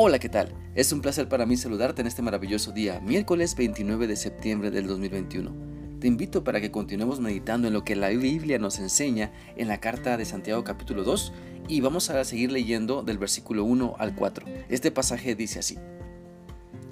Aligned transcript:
Hola, 0.00 0.20
¿qué 0.20 0.28
tal? 0.28 0.54
Es 0.76 0.92
un 0.92 1.00
placer 1.00 1.28
para 1.28 1.44
mí 1.44 1.56
saludarte 1.56 2.02
en 2.02 2.06
este 2.06 2.22
maravilloso 2.22 2.70
día, 2.70 3.00
miércoles 3.00 3.56
29 3.56 4.06
de 4.06 4.14
septiembre 4.14 4.70
del 4.70 4.86
2021. 4.86 5.52
Te 5.98 6.06
invito 6.06 6.44
para 6.44 6.60
que 6.60 6.70
continuemos 6.70 7.18
meditando 7.18 7.66
en 7.66 7.74
lo 7.74 7.82
que 7.82 7.96
la 7.96 8.10
Biblia 8.10 8.60
nos 8.60 8.78
enseña 8.78 9.32
en 9.56 9.66
la 9.66 9.80
carta 9.80 10.16
de 10.16 10.24
Santiago 10.24 10.62
capítulo 10.62 11.02
2 11.02 11.32
y 11.66 11.80
vamos 11.80 12.10
a 12.10 12.24
seguir 12.24 12.52
leyendo 12.52 13.02
del 13.02 13.18
versículo 13.18 13.64
1 13.64 13.96
al 13.98 14.14
4. 14.14 14.46
Este 14.68 14.92
pasaje 14.92 15.34
dice 15.34 15.58
así. 15.58 15.78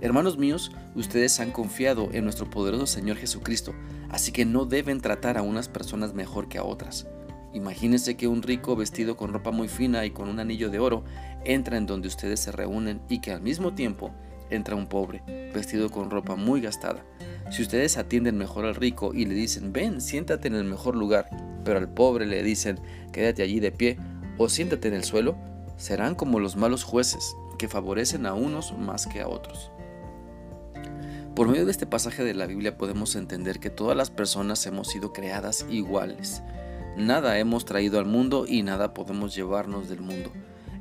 Hermanos 0.00 0.38
míos, 0.38 0.72
ustedes 0.94 1.38
han 1.40 1.50
confiado 1.50 2.08
en 2.10 2.24
nuestro 2.24 2.48
poderoso 2.48 2.86
Señor 2.86 3.18
Jesucristo, 3.18 3.74
así 4.08 4.32
que 4.32 4.46
no 4.46 4.64
deben 4.64 5.02
tratar 5.02 5.36
a 5.36 5.42
unas 5.42 5.68
personas 5.68 6.14
mejor 6.14 6.48
que 6.48 6.56
a 6.56 6.64
otras. 6.64 7.06
Imagínense 7.54 8.16
que 8.16 8.26
un 8.26 8.42
rico 8.42 8.76
vestido 8.76 9.16
con 9.16 9.32
ropa 9.32 9.52
muy 9.52 9.68
fina 9.68 10.04
y 10.04 10.10
con 10.10 10.28
un 10.28 10.40
anillo 10.40 10.70
de 10.70 10.80
oro 10.80 11.04
entra 11.44 11.76
en 11.76 11.86
donde 11.86 12.08
ustedes 12.08 12.40
se 12.40 12.52
reúnen 12.52 13.00
y 13.08 13.20
que 13.20 13.32
al 13.32 13.40
mismo 13.40 13.74
tiempo 13.74 14.10
entra 14.50 14.74
un 14.74 14.88
pobre 14.88 15.22
vestido 15.54 15.88
con 15.88 16.10
ropa 16.10 16.34
muy 16.34 16.60
gastada. 16.60 17.04
Si 17.50 17.62
ustedes 17.62 17.96
atienden 17.96 18.36
mejor 18.36 18.64
al 18.64 18.74
rico 18.74 19.14
y 19.14 19.24
le 19.24 19.34
dicen, 19.34 19.72
ven, 19.72 20.00
siéntate 20.00 20.48
en 20.48 20.56
el 20.56 20.64
mejor 20.64 20.96
lugar, 20.96 21.28
pero 21.64 21.78
al 21.78 21.88
pobre 21.88 22.26
le 22.26 22.42
dicen, 22.42 22.80
quédate 23.12 23.42
allí 23.42 23.60
de 23.60 23.70
pie 23.70 23.98
o 24.36 24.48
siéntate 24.48 24.88
en 24.88 24.94
el 24.94 25.04
suelo, 25.04 25.36
serán 25.76 26.16
como 26.16 26.40
los 26.40 26.56
malos 26.56 26.82
jueces 26.82 27.36
que 27.56 27.68
favorecen 27.68 28.26
a 28.26 28.34
unos 28.34 28.76
más 28.76 29.06
que 29.06 29.20
a 29.20 29.28
otros. 29.28 29.70
Por 31.36 31.48
medio 31.48 31.64
de 31.64 31.70
este 31.72 31.86
pasaje 31.86 32.24
de 32.24 32.34
la 32.34 32.46
Biblia 32.46 32.78
podemos 32.78 33.16
entender 33.16 33.58
que 33.60 33.70
todas 33.70 33.96
las 33.96 34.10
personas 34.10 34.64
hemos 34.66 34.88
sido 34.88 35.12
creadas 35.12 35.66
iguales. 35.68 36.42
Nada 36.96 37.38
hemos 37.38 37.64
traído 37.64 37.98
al 37.98 38.06
mundo 38.06 38.46
y 38.48 38.62
nada 38.62 38.94
podemos 38.94 39.34
llevarnos 39.34 39.88
del 39.88 40.00
mundo. 40.00 40.30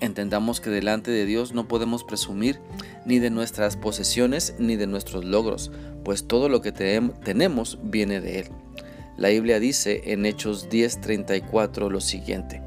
Entendamos 0.00 0.60
que 0.60 0.70
delante 0.70 1.10
de 1.10 1.24
Dios 1.24 1.52
no 1.52 1.68
podemos 1.68 2.04
presumir 2.04 2.60
ni 3.06 3.18
de 3.18 3.30
nuestras 3.30 3.76
posesiones 3.76 4.54
ni 4.58 4.76
de 4.76 4.86
nuestros 4.86 5.24
logros, 5.24 5.72
pues 6.04 6.28
todo 6.28 6.48
lo 6.48 6.60
que 6.60 6.70
tenemos 6.70 7.78
viene 7.82 8.20
de 8.20 8.40
Él. 8.40 8.48
La 9.16 9.30
Biblia 9.30 9.58
dice 9.58 10.12
en 10.12 10.26
Hechos 10.26 10.68
10:34 10.68 11.90
lo 11.90 12.00
siguiente. 12.00 12.62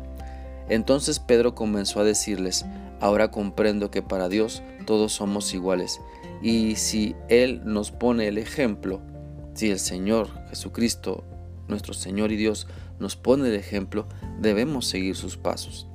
Entonces 0.68 1.20
Pedro 1.20 1.56
comenzó 1.56 2.00
a 2.00 2.04
decirles, 2.04 2.66
ahora 3.00 3.32
comprendo 3.32 3.92
que 3.92 4.02
para 4.02 4.28
Dios 4.28 4.64
todos 4.86 5.14
somos 5.14 5.54
iguales, 5.54 6.02
y 6.42 6.76
si 6.76 7.16
Él 7.28 7.62
nos 7.64 7.92
pone 7.92 8.28
el 8.28 8.38
ejemplo, 8.38 9.02
si 9.54 9.70
el 9.70 9.80
Señor 9.80 10.30
Jesucristo, 10.50 11.24
nuestro 11.68 11.94
Señor 11.94 12.32
y 12.32 12.38
Dios, 12.38 12.68
nos 13.00 13.16
pone 13.16 13.48
el 13.48 13.56
ejemplo, 13.56 14.08
debemos 14.40 14.86
seguir 14.88 15.16
sus 15.16 15.38
pasos. 15.38 15.88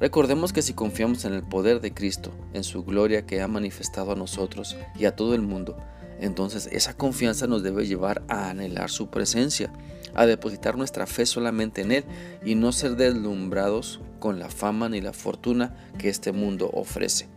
Recordemos 0.00 0.52
que 0.52 0.62
si 0.62 0.74
confiamos 0.74 1.24
en 1.24 1.32
el 1.32 1.42
poder 1.42 1.80
de 1.80 1.94
Cristo, 1.94 2.32
en 2.54 2.64
su 2.64 2.84
gloria 2.84 3.24
que 3.24 3.40
ha 3.40 3.48
manifestado 3.48 4.12
a 4.12 4.16
nosotros 4.16 4.76
y 4.98 5.04
a 5.04 5.14
todo 5.14 5.34
el 5.34 5.42
mundo, 5.42 5.76
entonces 6.20 6.68
esa 6.72 6.96
confianza 6.96 7.46
nos 7.46 7.62
debe 7.62 7.86
llevar 7.86 8.22
a 8.28 8.50
anhelar 8.50 8.90
su 8.90 9.10
presencia, 9.10 9.72
a 10.14 10.26
depositar 10.26 10.76
nuestra 10.76 11.06
fe 11.06 11.26
solamente 11.26 11.82
en 11.82 11.92
Él 11.92 12.04
y 12.44 12.54
no 12.54 12.72
ser 12.72 12.96
deslumbrados 12.96 14.00
con 14.18 14.38
la 14.38 14.48
fama 14.48 14.88
ni 14.88 15.00
la 15.00 15.12
fortuna 15.12 15.74
que 15.98 16.08
este 16.08 16.32
mundo 16.32 16.70
ofrece. 16.72 17.28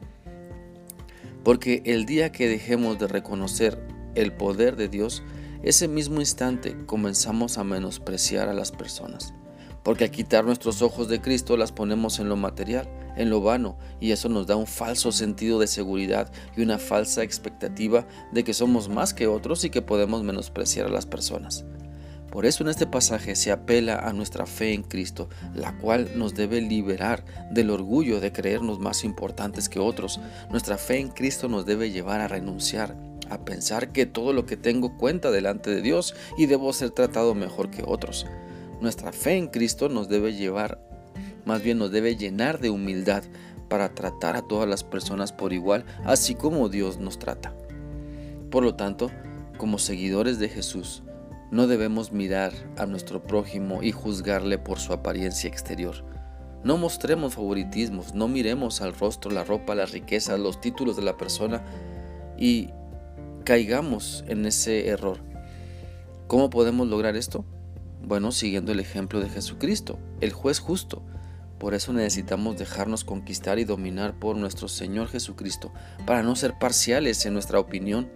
Porque 1.44 1.84
el 1.86 2.06
día 2.06 2.32
que 2.32 2.48
dejemos 2.48 2.98
de 2.98 3.08
reconocer 3.08 3.80
el 4.16 4.32
poder 4.34 4.76
de 4.76 4.88
Dios, 4.88 5.24
ese 5.66 5.88
mismo 5.88 6.20
instante 6.20 6.78
comenzamos 6.86 7.58
a 7.58 7.64
menospreciar 7.64 8.50
a 8.50 8.54
las 8.54 8.72
personas. 8.72 9.34
Porque 9.84 10.04
al 10.04 10.12
quitar 10.12 10.46
nuestros 10.46 10.84
ojos 10.84 11.08
de 11.08 11.22
Cristo 11.22 11.58
las 11.58 11.72
ponemos 11.72 12.20
en 12.20 12.30
lo 12.30 12.36
material, 12.36 12.88
en 13.18 13.32
lo 13.32 13.42
vano, 13.42 13.76
y 14.00 14.12
eso 14.12 14.30
nos 14.30 14.46
da 14.46 14.56
un 14.58 14.68
falso 14.68 15.12
sentido 15.12 15.58
de 15.58 15.66
seguridad 15.66 16.32
y 16.56 16.62
una 16.62 16.78
falsa 16.78 17.24
expectativa 17.24 18.08
de 18.32 18.44
que 18.44 18.54
somos 18.54 18.90
más 18.90 19.16
que 19.16 19.26
otros 19.26 19.66
y 19.66 19.72
que 19.72 19.82
podemos 19.82 20.22
menospreciar 20.22 20.86
a 20.86 20.92
las 20.92 21.08
personas. 21.08 21.66
Por 22.32 22.46
eso 22.46 22.62
en 22.62 22.70
este 22.70 22.86
pasaje 22.86 23.36
se 23.36 23.52
apela 23.52 23.98
a 23.98 24.14
nuestra 24.14 24.46
fe 24.46 24.72
en 24.74 24.84
Cristo, 24.84 25.30
la 25.56 25.76
cual 25.80 26.12
nos 26.16 26.36
debe 26.36 26.62
liberar 26.62 27.26
del 27.50 27.72
orgullo 27.72 28.20
de 28.20 28.32
creernos 28.32 28.78
más 28.78 29.04
importantes 29.04 29.68
que 29.68 29.80
otros. 29.80 30.20
Nuestra 30.52 30.78
fe 30.78 31.00
en 31.00 31.10
Cristo 31.10 31.48
nos 31.50 31.66
debe 31.66 31.90
llevar 31.90 32.22
a 32.22 32.28
renunciar 32.28 32.96
a 33.30 33.46
pensar 33.46 33.92
que 33.92 34.06
todo 34.06 34.34
lo 34.34 34.46
que 34.46 34.58
tengo 34.58 34.98
cuenta 34.98 35.32
delante 35.32 35.70
de 35.70 35.82
Dios 35.82 36.16
y 36.38 36.46
debo 36.46 36.74
ser 36.74 36.92
tratado 36.92 37.36
mejor 37.36 37.70
que 37.70 37.84
otros. 37.86 38.26
Nuestra 38.82 39.12
fe 39.12 39.38
en 39.38 39.48
Cristo 39.48 39.90
nos 39.90 40.10
debe 40.10 40.34
llevar, 40.34 40.80
más 41.46 41.62
bien 41.62 41.78
nos 41.78 41.92
debe 41.92 42.16
llenar 42.16 42.60
de 42.60 42.70
humildad 42.70 43.24
para 43.70 43.94
tratar 43.94 44.36
a 44.36 44.42
todas 44.42 44.68
las 44.70 44.84
personas 44.84 45.32
por 45.32 45.54
igual, 45.54 45.86
así 46.04 46.36
como 46.36 46.70
Dios 46.70 47.00
nos 47.00 47.20
trata. 47.20 47.54
Por 48.52 48.64
lo 48.64 48.76
tanto, 48.76 49.12
como 49.58 49.80
seguidores 49.80 50.40
de 50.40 50.50
Jesús, 50.50 51.04
no 51.52 51.68
debemos 51.68 52.12
mirar 52.12 52.54
a 52.78 52.86
nuestro 52.86 53.24
prójimo 53.24 53.82
y 53.82 53.92
juzgarle 53.92 54.58
por 54.58 54.80
su 54.80 54.94
apariencia 54.94 55.48
exterior. 55.48 56.04
No 56.64 56.78
mostremos 56.78 57.36
favoritismos, 57.36 58.16
no 58.16 58.28
miremos 58.28 58.82
al 58.82 58.96
rostro, 58.96 59.32
la 59.32 59.44
ropa, 59.44 59.76
las 59.76 59.92
riquezas, 59.92 60.40
los 60.40 60.60
títulos 60.60 60.96
de 60.96 61.04
la 61.04 61.16
persona 61.16 61.64
y 62.38 62.70
caigamos 63.46 64.26
en 64.28 64.46
ese 64.46 64.88
error. 64.88 65.20
¿Cómo 66.28 66.50
podemos 66.50 66.88
lograr 66.88 67.16
esto? 67.16 67.46
Bueno, 68.04 68.32
siguiendo 68.32 68.72
el 68.72 68.80
ejemplo 68.80 69.22
de 69.22 69.30
Jesucristo, 69.30 70.00
el 70.20 70.34
juez 70.34 70.60
justo. 70.60 71.04
Por 71.60 71.76
eso 71.76 71.94
necesitamos 71.94 72.58
dejarnos 72.58 73.04
conquistar 73.06 73.60
y 73.60 73.64
dominar 73.64 74.20
por 74.20 74.36
nuestro 74.36 74.68
Señor 74.68 75.08
Jesucristo, 75.08 75.72
para 76.06 76.24
no 76.24 76.36
ser 76.36 76.58
parciales 76.60 77.26
en 77.26 77.34
nuestra 77.34 77.60
opinión. 77.60 78.10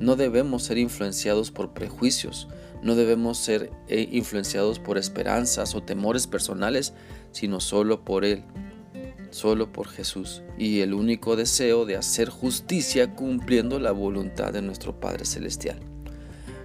No 0.00 0.16
debemos 0.16 0.64
ser 0.64 0.78
influenciados 0.78 1.50
por 1.50 1.74
prejuicios, 1.74 2.48
no 2.82 2.94
debemos 2.94 3.36
ser 3.36 3.70
eh, 3.88 4.08
influenciados 4.10 4.78
por 4.78 4.96
esperanzas 4.96 5.74
o 5.74 5.82
temores 5.82 6.26
personales, 6.26 6.94
sino 7.30 7.60
solo 7.60 8.06
por 8.06 8.24
Él, 8.24 8.44
solo 9.30 9.72
por 9.72 9.88
Jesús 9.88 10.42
y 10.58 10.80
el 10.80 10.94
único 10.94 11.36
deseo 11.36 11.86
de 11.86 11.96
hacer 11.96 12.28
justicia 12.28 13.14
cumpliendo 13.14 13.78
la 13.78 13.92
voluntad 13.92 14.52
de 14.52 14.62
nuestro 14.62 14.98
Padre 15.00 15.24
Celestial. 15.24 15.80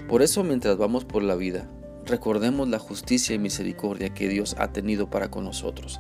Por 0.08 0.22
eso 0.22 0.44
mientras 0.44 0.78
vamos 0.78 1.06
por 1.06 1.24
la 1.24 1.36
vida, 1.36 1.70
recordemos 2.06 2.68
la 2.68 2.80
justicia 2.80 3.36
y 3.36 3.40
misericordia 3.40 4.14
que 4.14 4.28
Dios 4.28 4.56
ha 4.60 4.72
tenido 4.72 5.10
para 5.10 5.32
con 5.32 5.46
nosotros, 5.46 6.00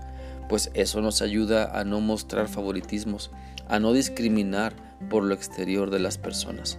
pues 0.49 0.69
eso 0.73 1.01
nos 1.01 1.21
ayuda 1.21 1.79
a 1.79 1.83
no 1.83 2.01
mostrar 2.01 2.47
favoritismos, 2.47 3.31
a 3.67 3.79
no 3.79 3.93
discriminar 3.93 4.95
por 5.09 5.23
lo 5.23 5.33
exterior 5.33 5.89
de 5.89 5.99
las 5.99 6.17
personas. 6.17 6.77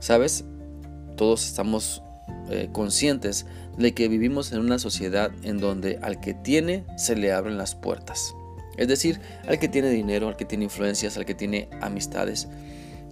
¿Sabes? 0.00 0.44
Todos 1.16 1.46
estamos 1.46 2.02
eh, 2.50 2.68
conscientes 2.72 3.46
de 3.78 3.92
que 3.92 4.08
vivimos 4.08 4.52
en 4.52 4.60
una 4.60 4.78
sociedad 4.78 5.30
en 5.42 5.58
donde 5.58 5.98
al 6.02 6.20
que 6.20 6.34
tiene 6.34 6.84
se 6.96 7.16
le 7.16 7.32
abren 7.32 7.58
las 7.58 7.74
puertas. 7.74 8.34
Es 8.76 8.88
decir, 8.88 9.20
al 9.46 9.58
que 9.58 9.68
tiene 9.68 9.90
dinero, 9.90 10.28
al 10.28 10.36
que 10.36 10.44
tiene 10.44 10.64
influencias, 10.64 11.16
al 11.16 11.24
que 11.24 11.34
tiene 11.34 11.68
amistades. 11.80 12.48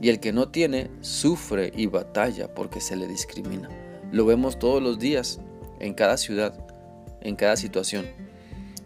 Y 0.01 0.09
el 0.09 0.19
que 0.19 0.33
no 0.33 0.49
tiene 0.49 0.91
sufre 1.01 1.73
y 1.77 1.87
batalla 1.87 2.53
porque 2.53 2.81
se 2.81 2.97
le 2.97 3.07
discrimina. 3.07 3.69
Lo 4.11 4.27
vemos 4.27 4.59
todos 4.59 4.83
los 4.83 4.99
días, 4.99 5.41
en 5.79 5.95
cada 5.95 6.17
ciudad, 6.17 6.55
en 7.21 7.37
cada 7.37 7.57
situación. 7.57 8.07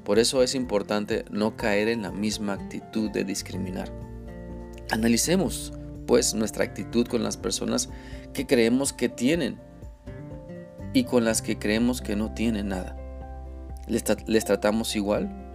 Por 0.05 0.19
eso 0.19 0.43
es 0.43 0.55
importante 0.55 1.25
no 1.31 1.57
caer 1.57 1.89
en 1.89 2.03
la 2.03 2.13
misma 2.13 2.53
actitud 2.53 3.11
de 3.11 3.25
discriminar. 3.25 3.91
Analicemos, 4.91 5.73
pues, 6.07 6.35
nuestra 6.35 6.65
actitud 6.65 7.07
con 7.07 7.23
las 7.23 7.37
personas 7.37 7.89
que 8.33 8.47
creemos 8.47 8.93
que 8.93 9.09
tienen 9.09 9.59
y 10.93 11.05
con 11.05 11.25
las 11.25 11.43
que 11.43 11.59
creemos 11.59 12.01
que 12.01 12.15
no 12.15 12.33
tienen 12.35 12.69
nada. 12.69 12.97
¿Les, 13.89 14.05
les 14.27 14.45
tratamos 14.45 14.95
igual? 14.95 15.46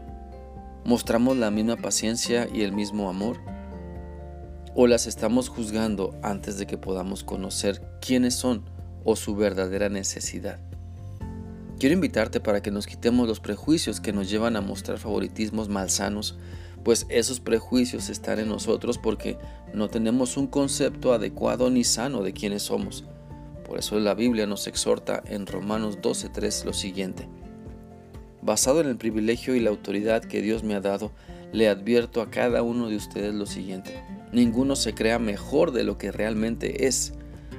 ¿Mostramos 0.83 1.37
la 1.37 1.51
misma 1.51 1.77
paciencia 1.77 2.47
y 2.51 2.61
el 2.63 2.73
mismo 2.73 3.07
amor? 3.07 3.39
¿O 4.73 4.87
las 4.87 5.05
estamos 5.05 5.47
juzgando 5.47 6.19
antes 6.23 6.57
de 6.57 6.65
que 6.65 6.77
podamos 6.77 7.23
conocer 7.23 7.81
quiénes 8.01 8.33
son 8.33 8.65
o 9.03 9.15
su 9.15 9.35
verdadera 9.35 9.89
necesidad? 9.89 10.59
Quiero 11.77 11.93
invitarte 11.93 12.39
para 12.39 12.61
que 12.61 12.71
nos 12.71 12.87
quitemos 12.87 13.27
los 13.27 13.39
prejuicios 13.39 14.01
que 14.01 14.11
nos 14.11 14.29
llevan 14.29 14.55
a 14.55 14.61
mostrar 14.61 14.97
favoritismos 14.97 15.69
malsanos, 15.69 16.37
pues 16.83 17.05
esos 17.09 17.39
prejuicios 17.39 18.09
están 18.09 18.39
en 18.39 18.49
nosotros 18.49 18.97
porque 18.97 19.37
no 19.73 19.87
tenemos 19.87 20.35
un 20.35 20.47
concepto 20.47 21.13
adecuado 21.13 21.69
ni 21.69 21.83
sano 21.83 22.23
de 22.23 22.33
quiénes 22.33 22.63
somos. 22.63 23.03
Por 23.67 23.77
eso 23.77 23.99
la 23.99 24.15
Biblia 24.15 24.47
nos 24.47 24.65
exhorta 24.65 25.21
en 25.27 25.45
Romanos 25.45 25.99
12.3 25.99 26.65
lo 26.65 26.73
siguiente. 26.73 27.29
Basado 28.41 28.81
en 28.81 28.87
el 28.87 28.97
privilegio 28.97 29.55
y 29.55 29.59
la 29.59 29.69
autoridad 29.69 30.23
que 30.23 30.41
Dios 30.41 30.63
me 30.63 30.73
ha 30.73 30.81
dado, 30.81 31.11
le 31.51 31.69
advierto 31.69 32.21
a 32.21 32.31
cada 32.31 32.63
uno 32.63 32.89
de 32.89 32.95
ustedes 32.95 33.33
lo 33.33 33.45
siguiente. 33.45 34.03
Ninguno 34.31 34.75
se 34.75 34.93
crea 34.93 35.19
mejor 35.19 35.71
de 35.71 35.83
lo 35.83 35.97
que 35.97 36.11
realmente 36.11 36.87
es. 36.87 37.13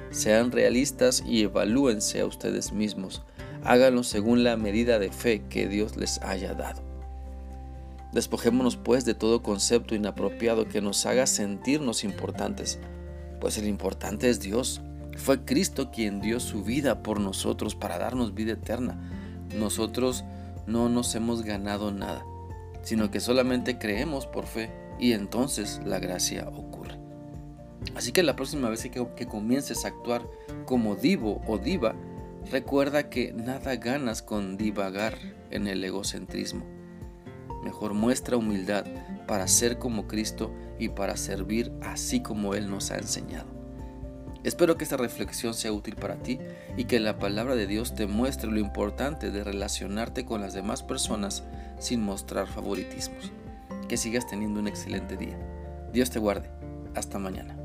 Sean 0.09 0.51
realistas 0.51 1.23
y 1.25 1.43
evalúense 1.43 2.19
a 2.19 2.25
ustedes 2.25 2.73
mismos. 2.73 3.21
Háganlo 3.63 4.03
según 4.03 4.43
la 4.43 4.57
medida 4.57 4.99
de 4.99 5.11
fe 5.11 5.43
que 5.49 5.67
Dios 5.67 5.95
les 5.95 6.19
haya 6.21 6.53
dado. 6.53 6.81
Despojémonos 8.11 8.75
pues 8.75 9.05
de 9.05 9.15
todo 9.15 9.41
concepto 9.41 9.95
inapropiado 9.95 10.67
que 10.67 10.81
nos 10.81 11.05
haga 11.05 11.25
sentirnos 11.25 12.03
importantes, 12.03 12.77
pues 13.39 13.57
el 13.57 13.67
importante 13.67 14.29
es 14.29 14.39
Dios. 14.39 14.81
Fue 15.17 15.45
Cristo 15.45 15.91
quien 15.91 16.21
dio 16.21 16.39
su 16.39 16.63
vida 16.63 17.01
por 17.01 17.19
nosotros 17.19 17.73
para 17.73 17.97
darnos 17.97 18.35
vida 18.35 18.53
eterna. 18.53 18.99
Nosotros 19.57 20.23
no 20.67 20.89
nos 20.89 21.13
hemos 21.15 21.43
ganado 21.43 21.91
nada, 21.91 22.25
sino 22.81 23.11
que 23.11 23.19
solamente 23.19 23.77
creemos 23.77 24.27
por 24.27 24.45
fe 24.45 24.71
y 24.99 25.13
entonces 25.13 25.81
la 25.85 25.99
gracia 25.99 26.47
ocurre. 26.49 26.99
Así 27.95 28.11
que 28.11 28.23
la 28.23 28.35
próxima 28.35 28.69
vez 28.69 28.83
que, 28.83 29.27
comiences 29.27 29.85
a 29.85 29.89
actuar 29.89 30.27
como 30.65 30.95
divo 30.95 31.41
o 31.47 31.57
diva, 31.57 31.95
recuerda 32.49 33.09
que 33.09 33.33
nada 33.33 33.75
ganas 33.75 34.21
con 34.21 34.57
divagar 34.57 35.17
en 35.51 35.67
el 35.67 35.83
egocentrismo. 35.83 36.65
Mejor 37.63 37.93
muestra 37.93 38.37
humildad 38.37 38.85
para 39.27 39.47
ser 39.47 39.77
como 39.77 40.07
Cristo 40.07 40.53
y 40.79 40.89
para 40.89 41.15
servir 41.17 41.71
así 41.81 42.21
como 42.21 42.55
Él 42.55 42.69
nos 42.69 42.91
ha 42.91 42.97
enseñado. 42.97 43.62
Espero 44.43 44.77
que 44.77 44.83
esta 44.83 44.97
reflexión 44.97 45.53
sea 45.53 45.71
útil 45.71 45.95
para 45.95 46.15
ti 46.15 46.39
y 46.75 46.85
que 46.85 46.99
la 46.99 47.17
palabra 47.17 47.55
de 47.55 47.67
Dios 47.67 47.95
te 47.95 48.07
muestre 48.07 48.51
lo 48.51 48.59
importante 48.59 49.31
de 49.31 49.43
relacionarte 49.43 50.25
con 50.25 50.41
las 50.41 50.53
demás 50.53 50.83
personas 50.83 51.43
sin 51.79 52.01
mostrar 52.01 52.47
favoritismos. 52.47 53.31
Que 53.87 53.97
sigas 53.97 54.27
teniendo 54.27 54.59
un 54.59 54.67
excelente 54.67 55.15
día. 55.15 55.37
Dios 55.93 56.09
te 56.09 56.19
guarde. 56.19 56.49
Hasta 56.95 57.19
mañana. 57.19 57.62